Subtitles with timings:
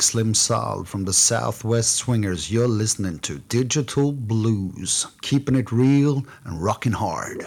[0.00, 2.50] Slim Sal from the Southwest Swingers.
[2.50, 7.44] You're listening to Digital Blues, keeping it real and rocking hard.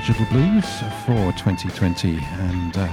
[0.00, 0.66] Digital Blues
[1.06, 2.86] for 2020 and uh,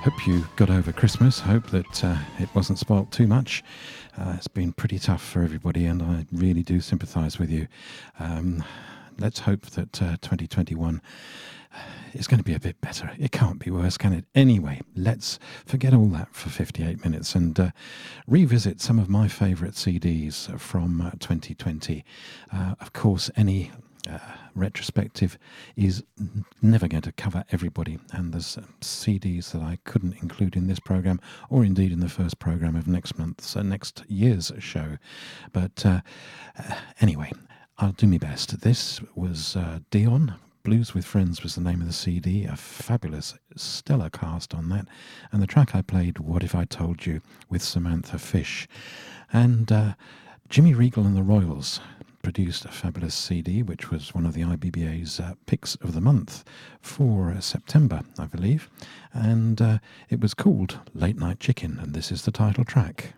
[0.00, 1.40] hope you got over Christmas.
[1.40, 3.62] Hope that uh, it wasn't spoilt too much.
[4.16, 7.68] Uh, it's been pretty tough for everybody and I really do sympathise with you.
[8.18, 8.64] Um,
[9.18, 11.02] let's hope that 2021
[11.74, 11.78] uh,
[12.14, 13.10] it's going to be a bit better.
[13.18, 14.24] It can't be worse, can it?
[14.34, 17.70] Anyway, let's forget all that for 58 minutes and uh,
[18.26, 22.06] revisit some of my favourite CDs from uh, 2020.
[22.50, 23.70] Uh, of course, any
[24.08, 24.18] uh,
[24.58, 25.38] retrospective
[25.76, 26.02] is
[26.60, 30.80] never going to cover everybody, and there's uh, CDs that I couldn't include in this
[30.80, 34.98] program, or indeed in the first program of next month's, uh, next year's show.
[35.52, 36.00] But uh,
[36.58, 37.32] uh anyway,
[37.78, 38.60] I'll do my best.
[38.60, 40.34] This was uh, Dion.
[40.64, 44.86] Blues with Friends was the name of the CD, a fabulous, stellar cast on that.
[45.32, 48.68] And the track I played, What If I Told You, with Samantha Fish.
[49.32, 49.94] And uh,
[50.48, 51.80] Jimmy Regal and the Royals
[52.22, 56.44] produced a fabulous CD, which was one of the IBBA's uh, picks of the month
[56.80, 58.68] for uh, September, I believe.
[59.12, 59.78] And uh,
[60.08, 63.14] it was called Late Night Chicken, and this is the title track.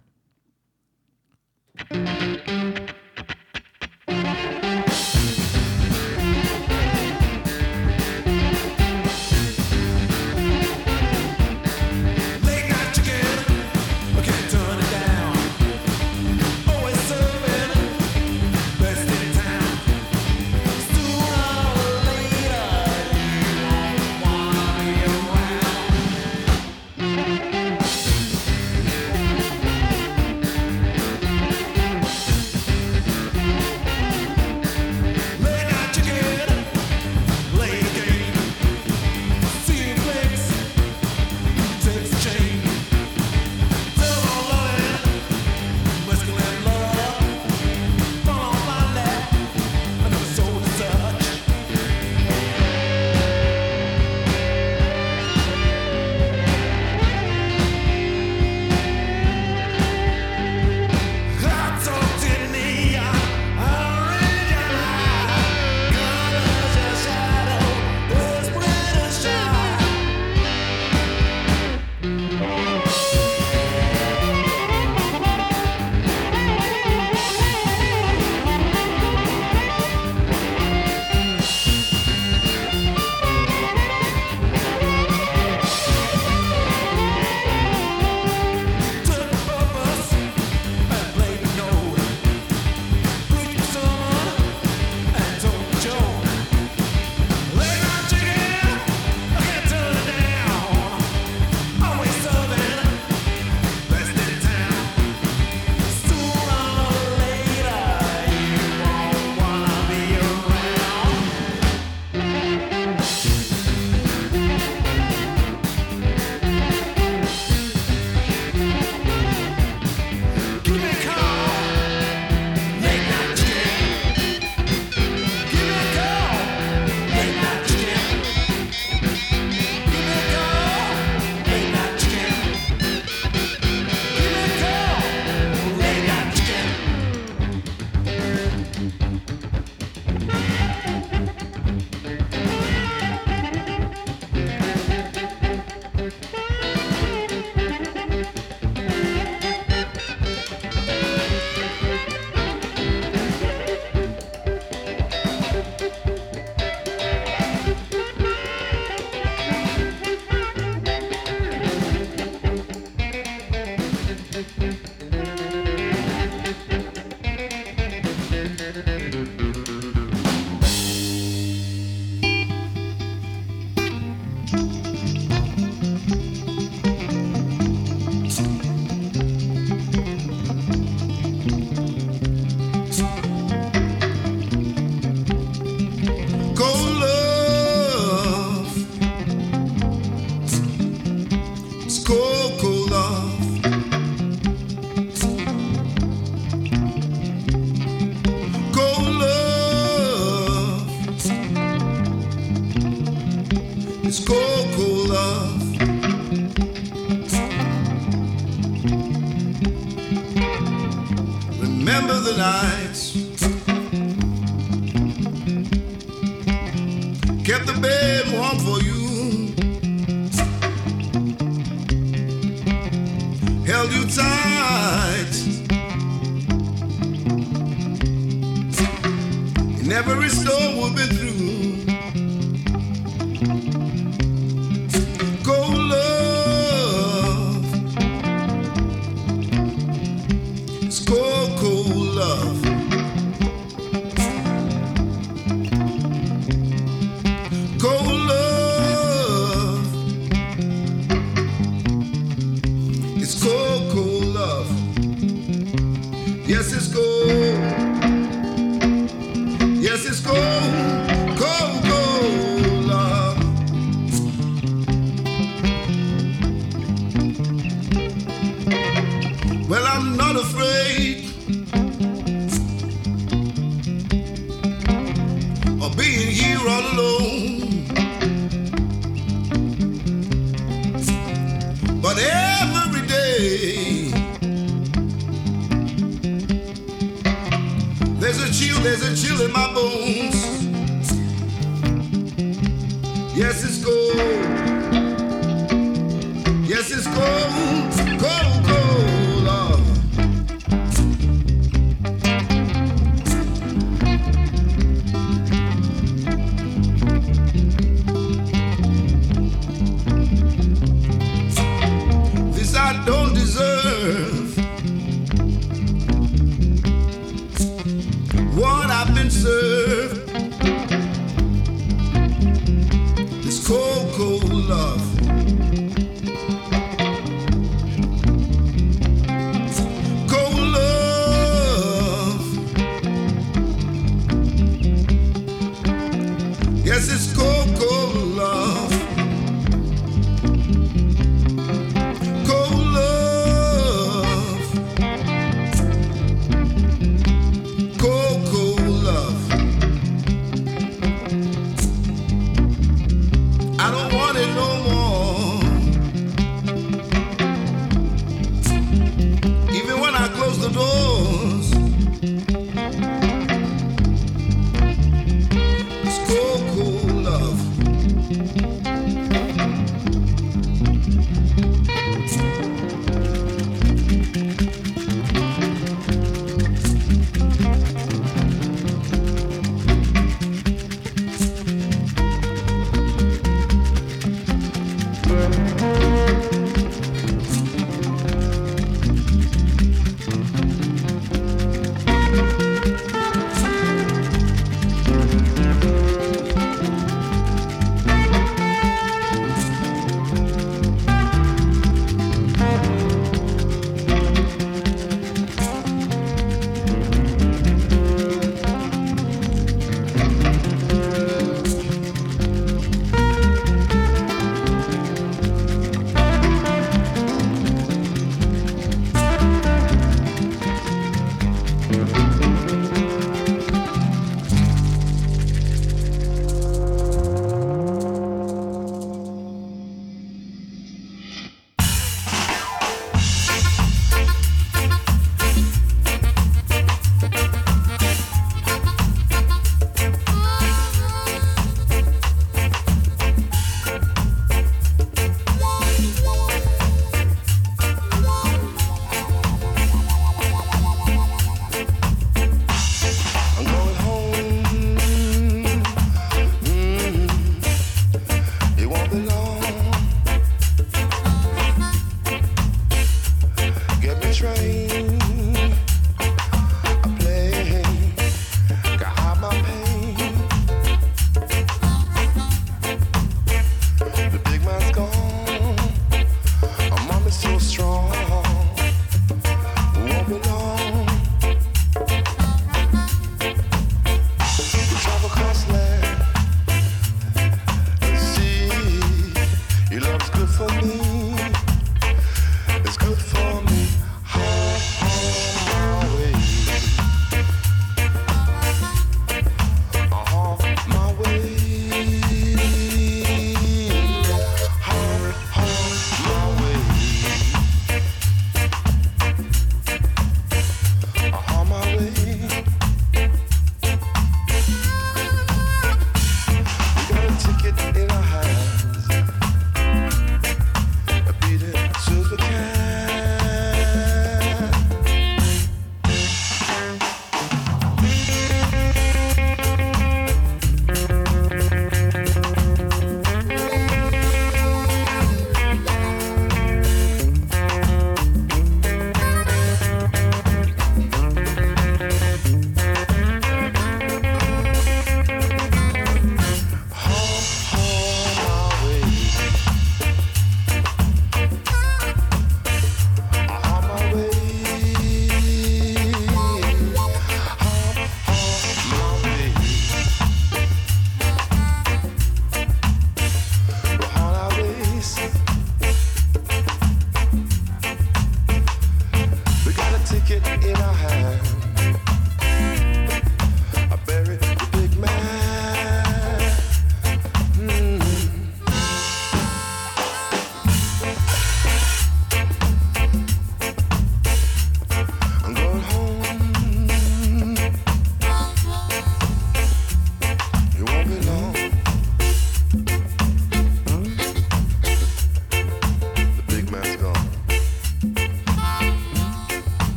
[204.11, 205.60] It's Coca-Cola.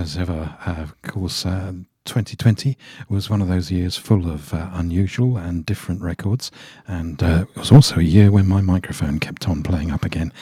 [0.00, 1.72] As ever, uh, of course, uh,
[2.04, 2.76] 2020
[3.08, 6.50] was one of those years full of uh, unusual and different records,
[6.86, 10.32] and uh, it was also a year when my microphone kept on playing up again.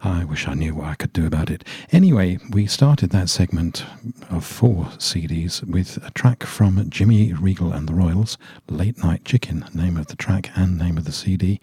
[0.00, 1.64] I wish I knew what I could do about it.
[1.92, 3.84] Anyway, we started that segment
[4.30, 8.38] of four CDs with a track from Jimmy Regal and the Royals,
[8.68, 11.60] Late Night Chicken, name of the track and name of the CD.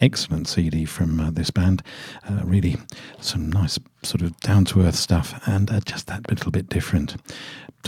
[0.00, 1.82] Excellent CD from uh, this band.
[2.28, 2.76] Uh, really,
[3.20, 7.16] some nice sort of down to earth stuff, and uh, just that little bit different.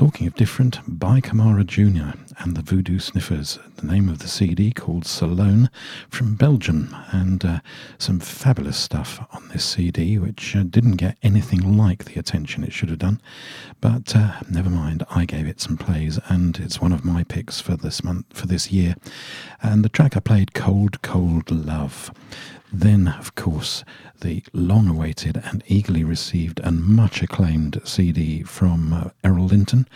[0.00, 2.18] Talking of different, Bai Kamara Jr.
[2.38, 5.68] and the Voodoo Sniffers, the name of the CD called Salone
[6.08, 7.60] from Belgium, and uh,
[7.98, 12.72] some fabulous stuff on this CD, which uh, didn't get anything like the attention it
[12.72, 13.20] should have done.
[13.82, 17.60] But uh, never mind, I gave it some plays, and it's one of my picks
[17.60, 18.94] for this month, for this year.
[19.62, 22.10] And the track I played, Cold, Cold Love.
[22.72, 23.84] Then, of course,
[24.20, 29.88] the long awaited and eagerly received and much acclaimed CD from uh, Errol Linton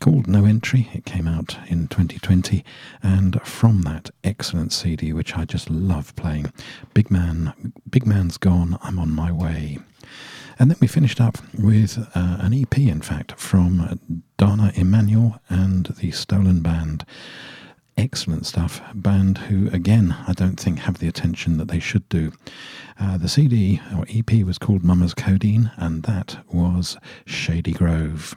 [0.00, 0.88] called No Entry.
[0.92, 2.64] It came out in 2020,
[3.02, 6.52] and from that excellent CD, which I just love playing,
[6.94, 9.78] Big Man, Big Man's Gone, I'm on my way.
[10.58, 13.98] And then we finished up with uh, an EP, in fact, from
[14.36, 17.04] Dana Immanuel and the Stolen Band
[17.96, 18.80] excellent stuff.
[18.94, 22.32] Band who, again, I don't think have the attention that they should do.
[22.98, 28.34] Uh, the CD or EP was called Mama's Codeine, and that was Shady Grove.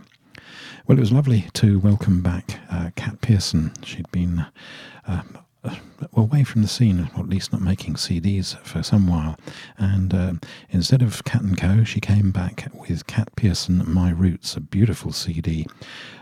[0.86, 3.74] Well, it was lovely to welcome back uh, Kat Pearson.
[3.84, 4.46] She'd been
[5.06, 5.24] uh,
[6.14, 9.38] away from the scene, or at least not making CDs for some while.
[9.78, 10.34] And uh,
[10.70, 15.12] instead of Kat and Co, she came back with Kat Pearson, My Roots, a beautiful
[15.12, 15.66] CD,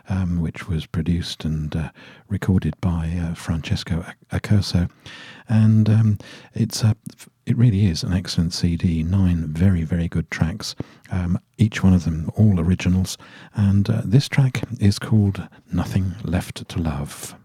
[0.10, 1.90] um, which was produced and uh,
[2.28, 4.90] recorded by uh, Francesco Accurso.
[5.48, 6.18] And um,
[6.54, 6.96] it's a
[7.46, 9.04] it really is an excellent CD.
[9.04, 10.76] Nine very, very good tracks.
[11.12, 13.18] Um, each one of them all originals.
[13.54, 17.36] And uh, this track is called Nothing Left to Love.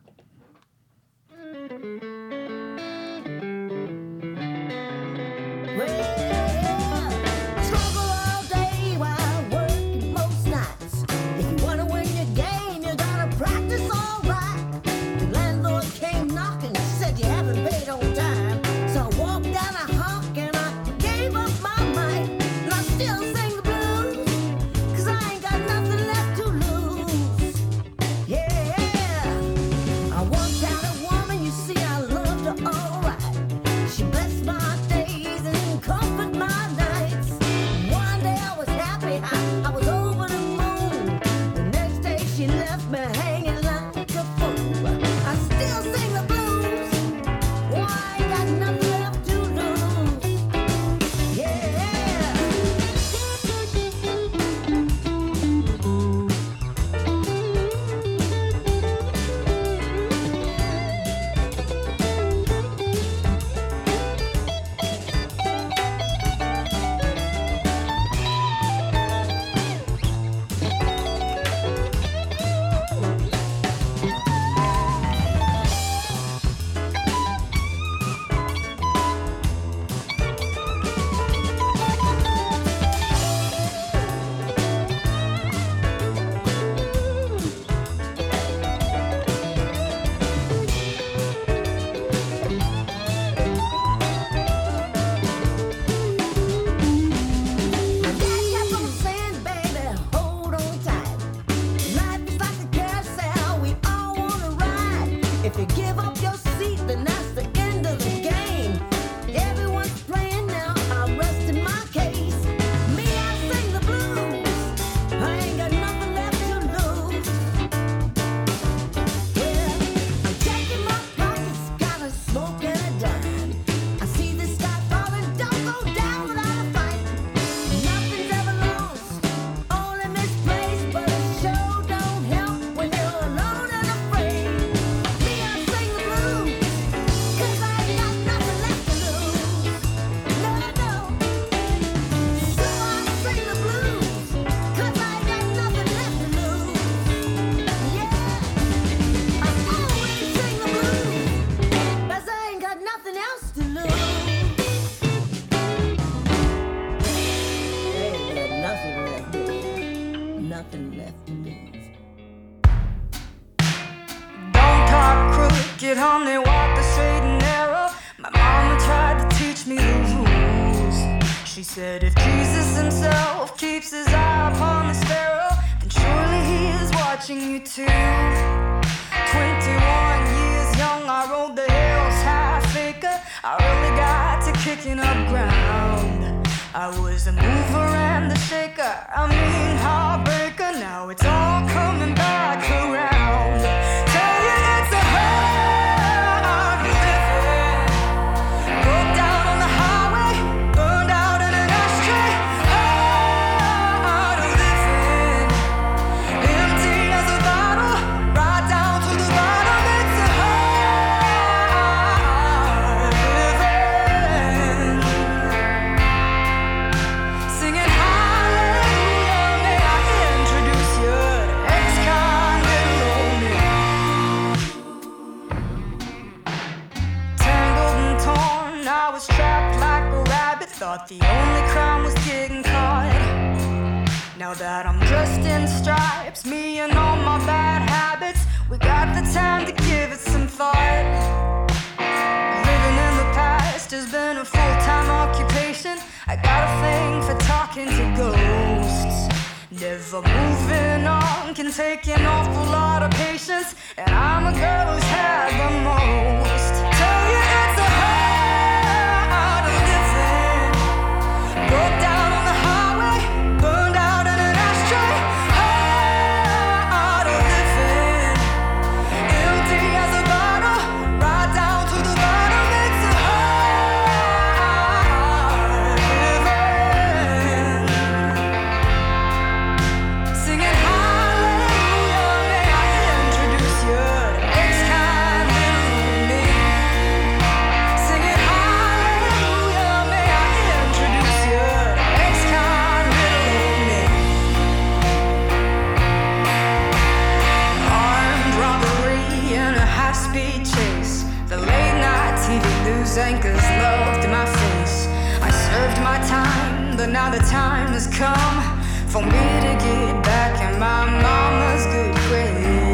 [303.10, 305.08] Those anchors loved my face.
[305.42, 308.62] I served my time, but now the time has come
[309.08, 312.89] for me to get back in my mama's good grace.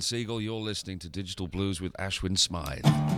[0.00, 0.40] Siegel.
[0.40, 3.09] You're listening to Digital Blues with Ashwin Smythe.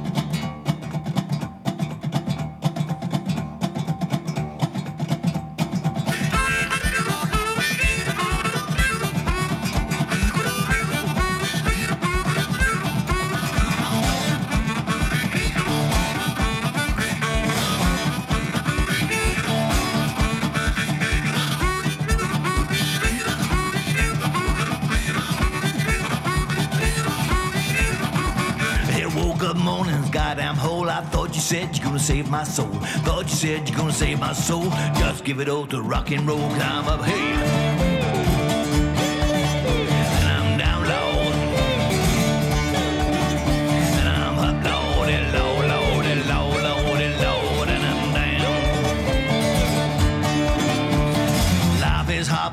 [31.93, 32.73] Gonna save my soul.
[33.05, 34.71] Thought you said you're gonna save my soul.
[34.95, 36.39] Just give it all to rock and roll.
[36.39, 37.83] Climb up, hey.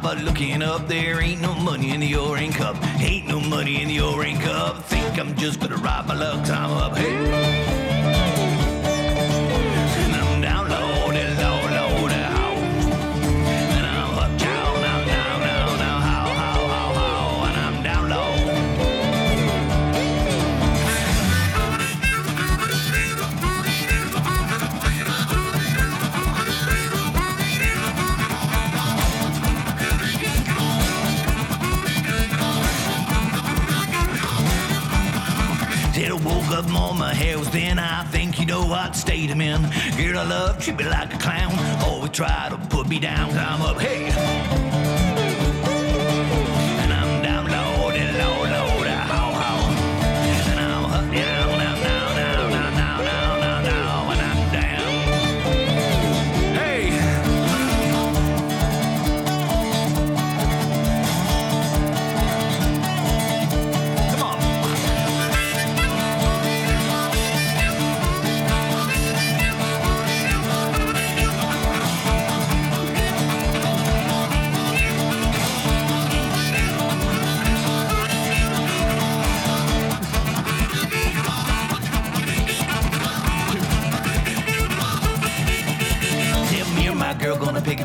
[0.02, 2.75] But looking up there ain't no money in the orange cup.
[2.99, 4.84] Ain't no money in the orange cup.
[4.86, 6.43] Think I'm just gonna ride my luck.
[6.45, 7.78] Time up, hey.
[37.37, 37.79] Was thin.
[37.79, 39.61] I think you know what state I'm in.
[39.97, 41.51] Girl, I love treat me like a clown.
[41.83, 43.31] Always try to put me down.
[43.31, 44.58] I'm up, hey.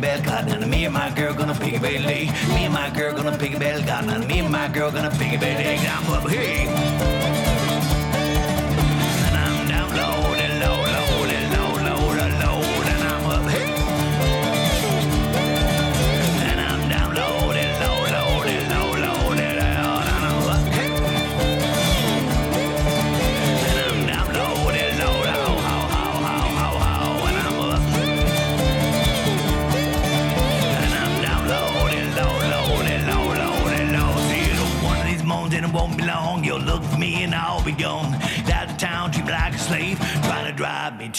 [0.00, 2.30] Me and my girl gonna belly.
[2.48, 3.83] Me and my girl gonna a belly.
[3.85, 5.78] God, me and my girl gonna belly.
[5.87, 6.93] I'm up here.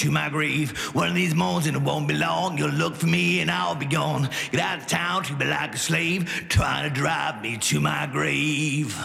[0.06, 0.78] To my grave.
[0.94, 2.58] One of these mornings and it won't be long.
[2.58, 4.30] You'll look for me and I'll be gone.
[4.52, 8.08] Get out of town, treat me like a slave, trying to drive me to my
[8.12, 8.96] grave.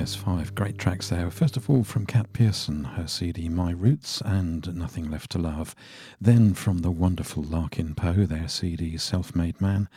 [0.00, 1.30] Yes, five great tracks there.
[1.30, 5.74] First of all, from Kat Pearson, her CD My Roots and Nothing Left to Love.
[6.18, 9.90] Then from the wonderful Larkin Poe, their CD Self Made Man,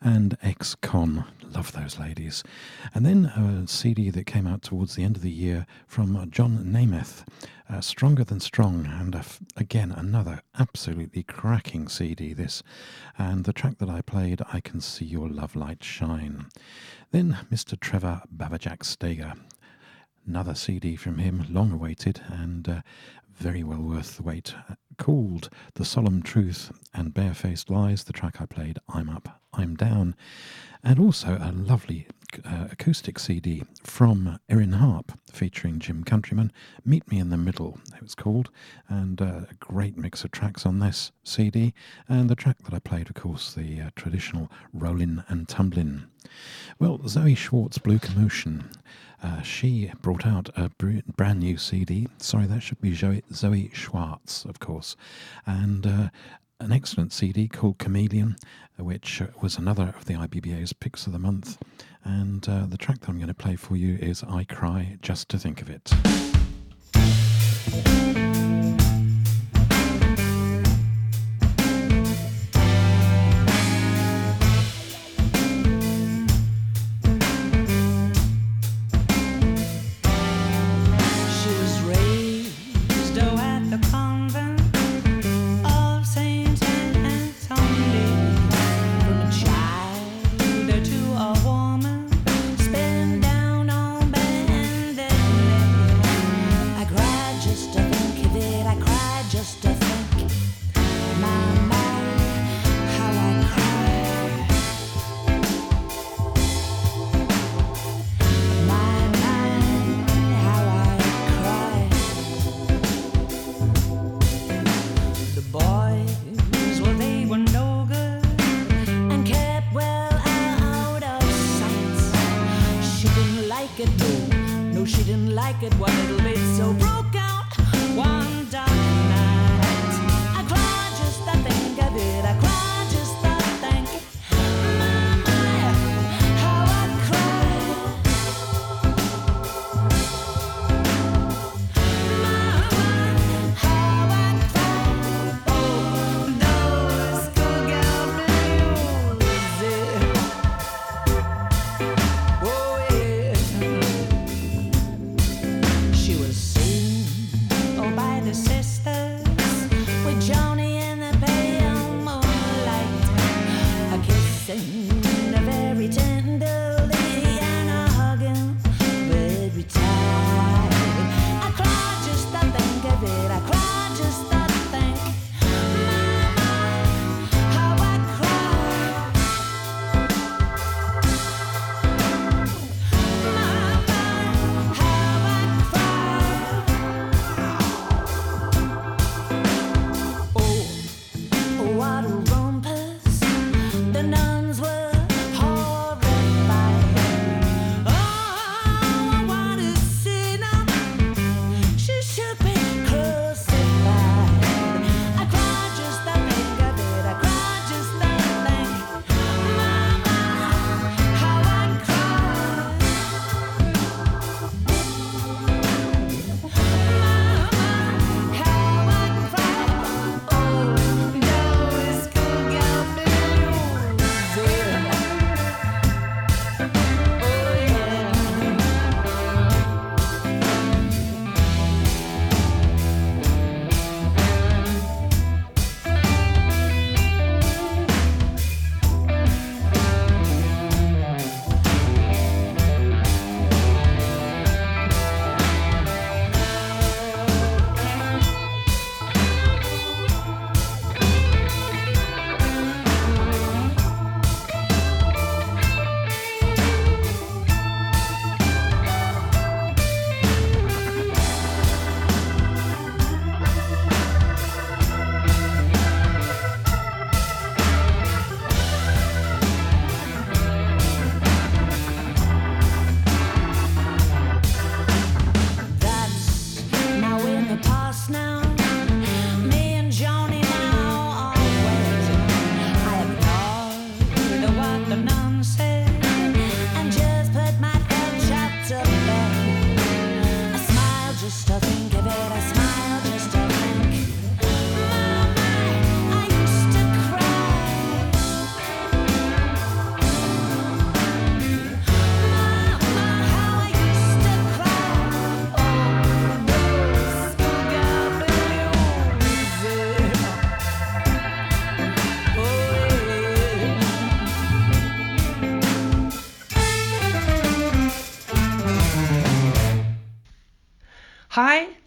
[0.00, 1.26] and Ex Con.
[1.52, 2.44] Love those ladies.
[2.94, 6.64] And then a CD that came out towards the end of the year from John
[6.64, 7.24] Nemeth,
[7.68, 9.20] uh, Stronger Than Strong, and
[9.56, 12.32] again another absolutely cracking CD.
[12.32, 12.62] This,
[13.18, 16.46] and the track that I played, I Can See Your Love Light Shine.
[17.10, 17.78] Then Mr.
[17.78, 19.34] Trevor Babajack Steger.
[20.26, 22.80] Another CD from him, long awaited and uh,
[23.36, 24.54] very well worth the wait.
[25.00, 30.14] Called The Solemn Truth and Barefaced Lies, the track I played, I'm Up, I'm Down.
[30.84, 32.06] And also a lovely
[32.44, 36.52] uh, acoustic CD from Erin Harpe featuring Jim Countryman,
[36.84, 38.50] Meet Me in the Middle, it was called,
[38.88, 41.74] and uh, a great mix of tracks on this CD.
[42.08, 46.08] And the track that I played, of course, the uh, traditional Rollin' and Tumblin'.
[46.78, 48.70] Well, Zoe Schwarz Blue Commotion.
[49.22, 52.08] Uh, she brought out a brand new CD.
[52.18, 54.96] Sorry, that should be Zoe, Schwarz, of course.
[55.46, 56.08] And uh,
[56.60, 58.36] an excellent CD called Chameleon,
[58.78, 61.58] which was another of the IBBA's picks of the month.
[62.04, 65.28] And uh, the track that I'm going to play for you is I Cry Just
[65.30, 65.90] to Think of It.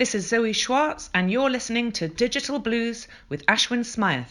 [0.03, 4.27] This is Zoe Schwarz, and you're listening to Digital Blues with Ashwin Smythe.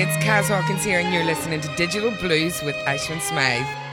[0.00, 3.89] it's Kaz Hawkins here, and you're listening to Digital Blues with Ashwin Smythe.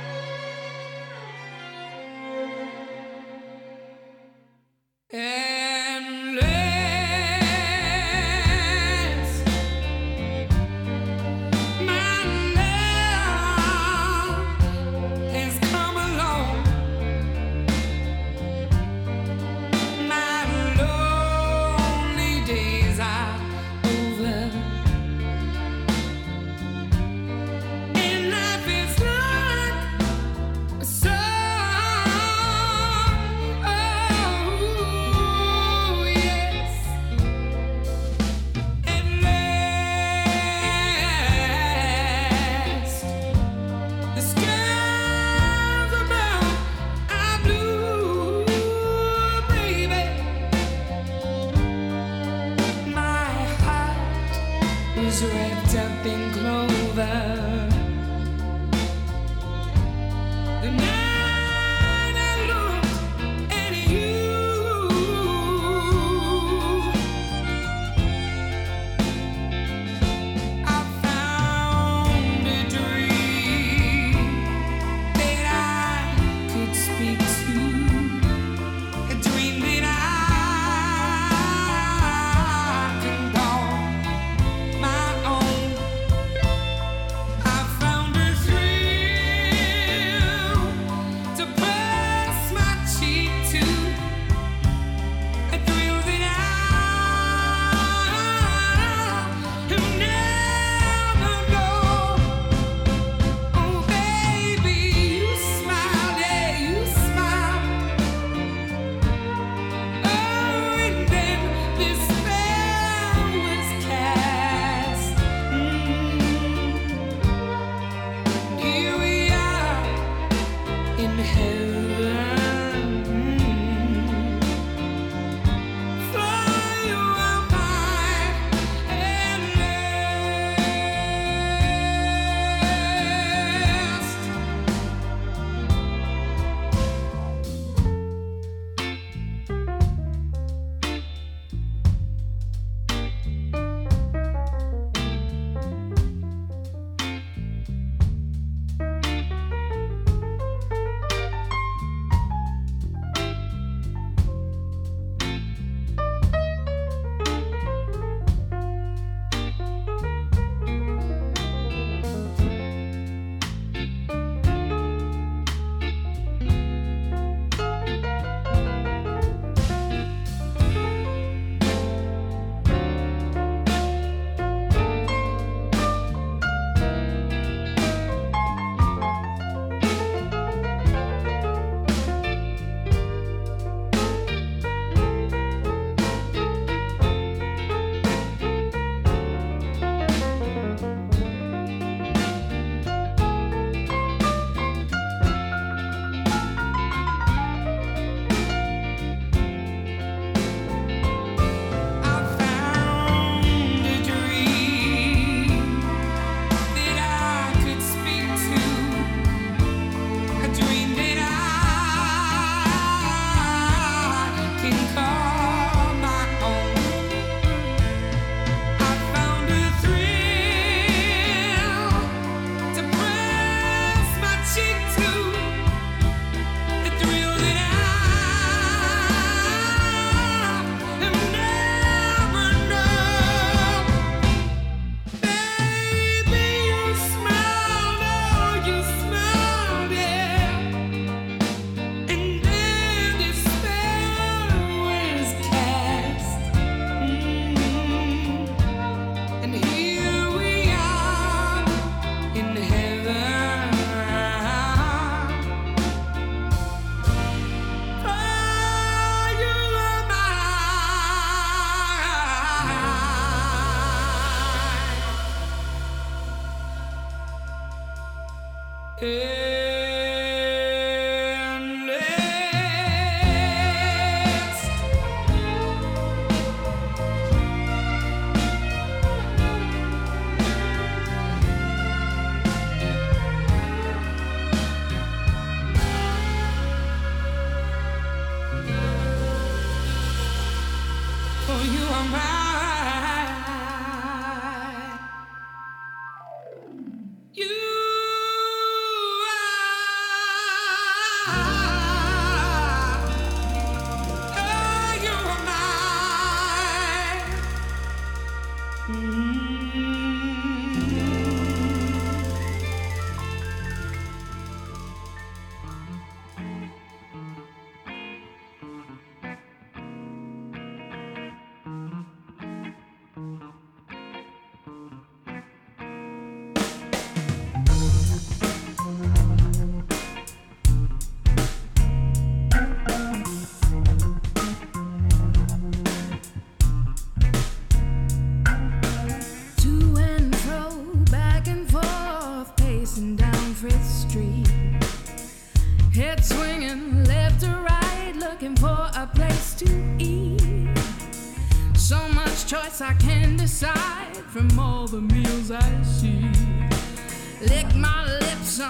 [291.97, 292.36] around.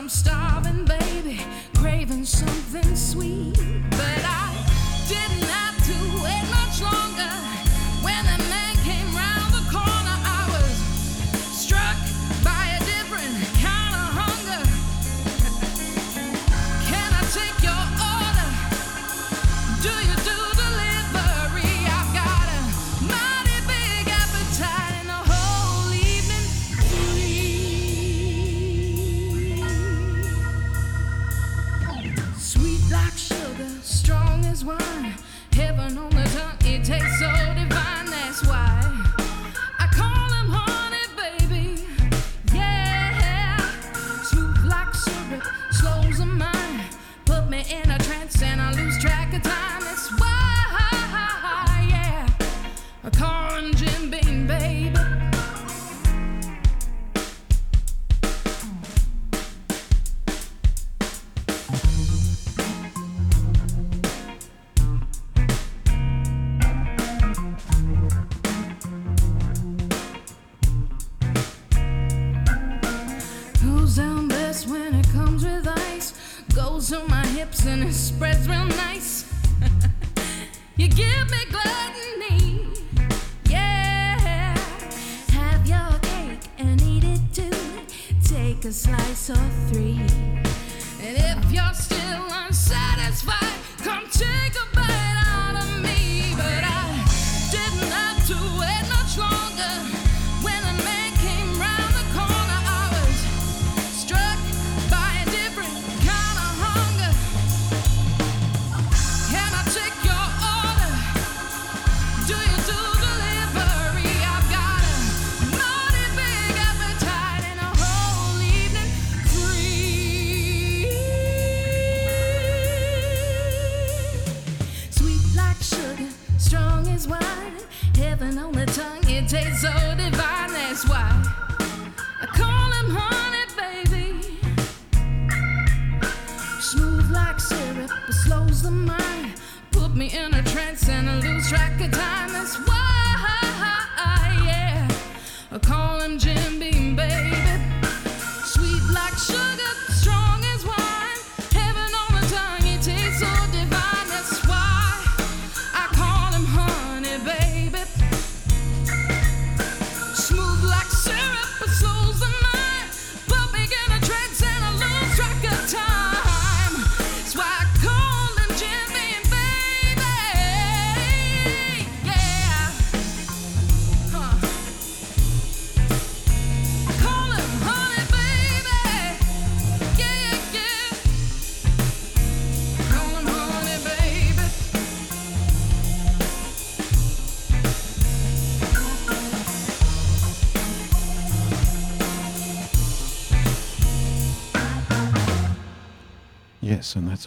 [0.08, 0.47] Stop.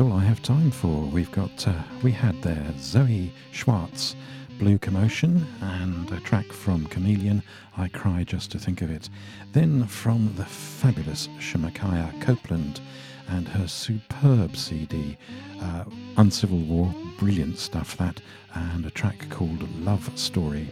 [0.00, 1.02] All I have time for.
[1.02, 4.16] We've got, uh, we had there Zoe Schwarz,
[4.58, 7.42] Blue Commotion, and a track from Chameleon,
[7.76, 9.10] I Cry Just to Think of It.
[9.52, 12.80] Then from the fabulous Shemekia Copeland
[13.28, 15.18] and her superb CD,
[15.60, 15.84] uh,
[16.16, 18.22] Uncivil War, brilliant stuff that,
[18.54, 20.70] and a track called Love Story.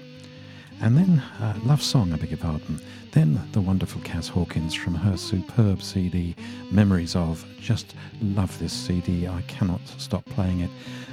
[0.81, 2.81] And then uh, Love Song, I beg your pardon.
[3.13, 6.37] Then the wonderful Kaz Hawkins from her superb CD,
[6.71, 7.45] Memories of.
[7.61, 9.27] Just love this CD.
[9.27, 10.71] I cannot stop playing it.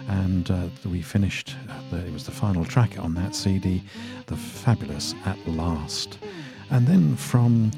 [0.08, 3.84] And uh, we finished, uh, the, it was the final track on that CD,
[4.28, 6.20] the fabulous At Last.
[6.70, 7.72] And then from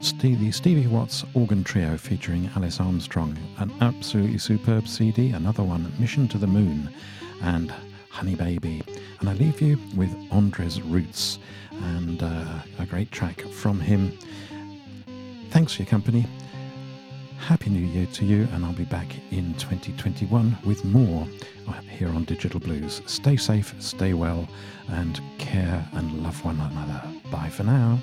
[0.00, 5.30] Stevie, Stevie Watts Organ Trio featuring Alice Armstrong, an absolutely superb CD.
[5.30, 6.90] Another one, Mission to the Moon,
[7.42, 7.72] and
[8.16, 8.82] Honey Baby.
[9.20, 11.38] And I leave you with Andres Roots
[11.70, 14.16] and uh, a great track from him.
[15.50, 16.24] Thanks for your company.
[17.36, 21.28] Happy New Year to you, and I'll be back in 2021 with more
[21.90, 23.02] here on Digital Blues.
[23.04, 24.48] Stay safe, stay well,
[24.88, 27.02] and care and love one another.
[27.30, 27.98] Bye for now.